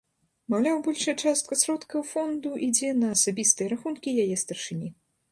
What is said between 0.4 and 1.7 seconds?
Маўляў, большая частка